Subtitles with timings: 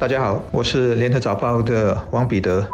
[0.00, 2.66] 大家好，我是联合早报的王彼得。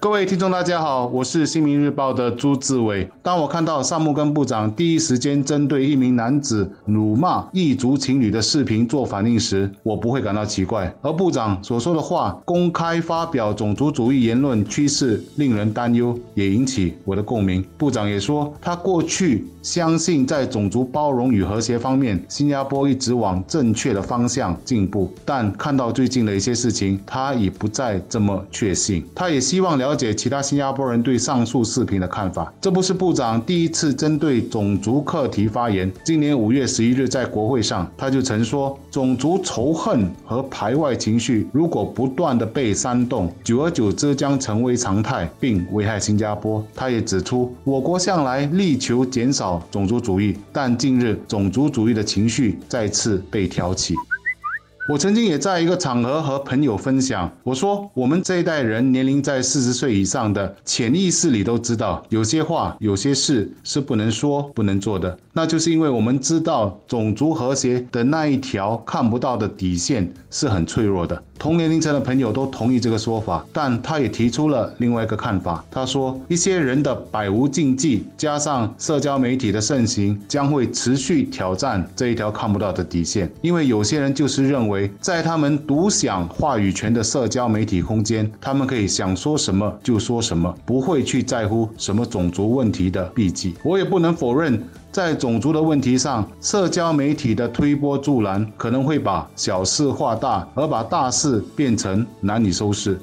[0.00, 3.10] 各位听众，大家好，我是新民日报的朱志伟。
[3.20, 10.94] 当我看到萨木根部长第一时间针对一名男子辱骂异族情侣的视频做反应时，我不会感到奇怪。
[11.02, 17.64] 而部长所说的话，公开发表种族主义言论趋势令人担忧，也引起我的共鸣。
[17.76, 25.12] 部长也说，他过去相信在种族包容与和谐方面，新加坡一直往正确的方向进步。
[25.24, 29.04] 但看到最近的一些事情，他已不再这么确信。
[29.12, 29.87] 他也希望了。
[29.88, 32.52] 了解其他新加坡人对上述视频的看法。
[32.60, 35.90] 这不是部长第一次针对种族课题发言。
[36.04, 46.62] 今年五月十一日，在国会上，他就曾说，种族仇恨和排外情绪如果不断的被煽动，久而久之将成为常态，并危害新加坡。
[46.74, 53.94] 他也指出，我国向来力求减少种族主义，但近日种族主义的情绪再次被挑起。
[54.88, 65.18] 我曾经也在一个场合和朋友分享，我说我们这一代人年龄在四十岁以上的，潜意识里都知道，有些话、有些事是不能说、不能做的。
[65.34, 71.22] 那就是因为我们知道种族和谐的那一条看不到的底线是很脆弱的。
[71.38, 75.64] 同年龄层的朋友都同意这个说法，但他也提出了另外一个看法。
[75.70, 83.30] 他说，一些人的百无禁忌，加上社交媒体的盛行，将会持续挑战这一条看不到的底线。
[83.40, 93.54] 因为有些人就是认为，在他们独享话语权的社交媒体空间，他们可以想说什么就说什么，不会去在乎什么种族问题的避忌。
[93.62, 94.60] 我也不能否认。
[94.98, 103.00] 在种族的问题上，社交媒体的推波助澜可能会把小事化大，而把大事变成难以收拾。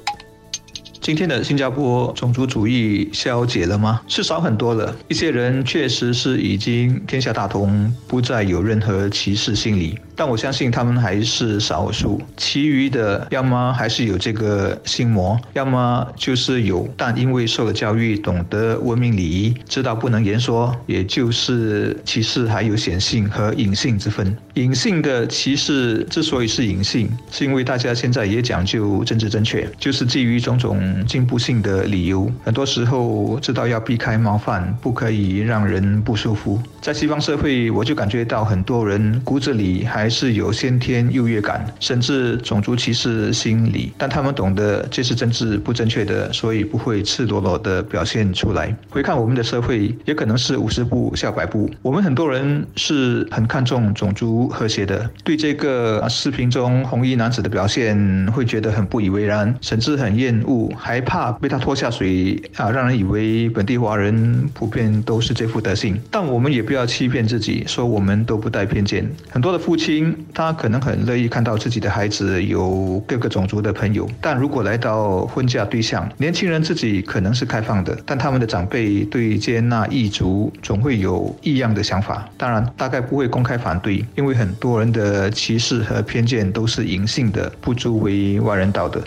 [1.06, 4.00] 今天的新加坡种族主义消解了吗？
[4.08, 4.92] 是少很多了。
[5.06, 9.96] 一些人确实是已经天下大同，不再有任何歧视心理。
[10.16, 24.36] 但我相信他们还是少数，其余的要么还是有这个心魔，要么就是有，但因为受了教育，懂得文明礼仪，知道不能言说，也就是歧视还有显性和隐性之分。
[24.54, 36.58] 隐性的歧视之所以是隐性，是因为大家现在也讲究政治正确，就是基于种种进步性的理由，很多时候知道要避开冒犯，不可以让人不舒服。
[36.80, 40.06] 在西方社会，我就感觉到很多人骨子里还。
[40.16, 48.74] 是有先天优越感，甚至种族歧视心理，但他们懂得这是政治不正确的，所以不会赤裸裸的表现出来。
[48.88, 51.68] 回看我们的社会，也可能是五十步笑百步。
[51.82, 66.00] 我们很多人是很看重种族和谐的，对这个视频中红衣男子的表现会觉得很不以为然，甚至很厌恶，还怕被他拖下水啊，让人以为本地华人普遍都是这副德性。
[66.12, 69.04] 但我们也不要欺骗自己，说我们都不带偏见。
[69.28, 69.96] 很多的父亲。
[70.32, 82.28] 他可能很乐意看到自己的孩子有各个种族的朋友，但如果来到婚嫁对象，年轻人自己可能是开放的，但他们的长辈对接纳异族总会有异样的想法。
[82.36, 89.02] 当然，大概不会公开反对，因为很多人的歧视和偏见都是隐性的，不足为外人道的。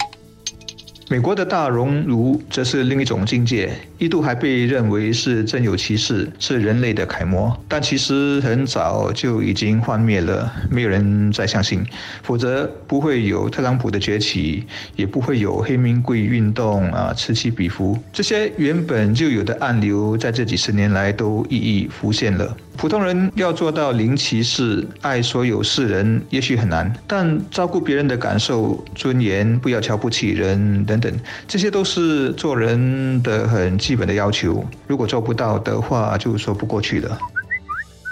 [1.11, 7.55] 美国的大熔炉则是另一种境界，一度还被认为是真有其事，是人类的楷模。
[7.67, 11.85] 但其实很早就已经幻灭了，没有人再相信，
[12.23, 14.63] 否则不会有特朗普的崛起，
[14.95, 17.97] 也不会有黑名贵运动啊，此起彼伏。
[18.13, 22.55] 这些原本就有的暗流，在这几十年来都一一浮现了。
[22.77, 31.11] 普通人要做到零歧视、爱所有世人，也许很难，但照顾别人的感受、尊严，不要瞧不起人等等，
[31.45, 34.63] 这些都是做人的很基本的要求。
[34.85, 37.17] 如果做不到的话，就说不过去了。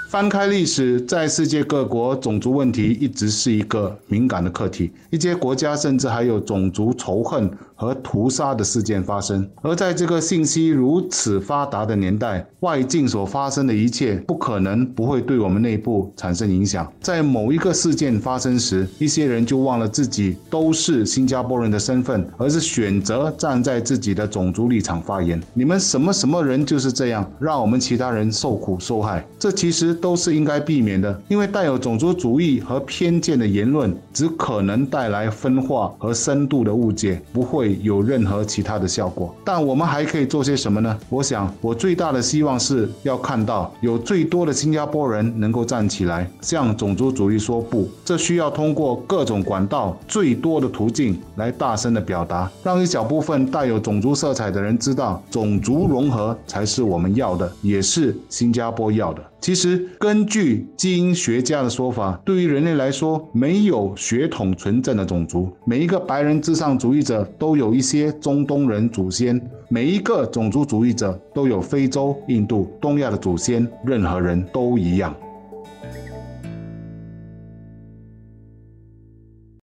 [0.10, 4.92] 翻开历史，在世界各国，种族问题一直是一个敏感的课题。
[5.12, 9.50] 一些国家甚至还有种族仇恨和屠杀的事件发生。
[9.62, 16.92] 而在这个信息如此发达的年代，外境所发生的一切不可能不会对我们内部产生影响。
[17.00, 25.42] 在某一个事件发生时，一些人就忘了自己都是新加坡人的身份，而是选择站在自己的种族立场发言。
[25.54, 29.26] 你们什么什么人就是这样，让我们其他人受苦受害。
[29.40, 29.78] 这其实。
[30.00, 39.36] 都是应该避免的，因为带有种族主义和偏见的言论，只可能带来分化和深度的误解，不会会有任何其他的效果。
[39.44, 40.98] 但我们还可以做些什么呢？
[41.10, 47.90] 我想，我最大的希望是要看到有最多的新加坡人能够站起来，向种族主义说不。
[48.06, 59.22] 这需要通过各种管道、最多的途径来大声的表达，让一小部分带有种族色彩的人知道，种族融合才是我们要的，也是新加坡要的。
[59.40, 65.50] 其实，根据基因学家的说法，对于人类来说，没有血统纯正的种族。
[65.64, 69.40] 每一个白人至上主义者都有一些中东人祖先，
[69.70, 75.16] 每一个种族主义者都有非洲、印度、东亚的祖先，任何人都一样。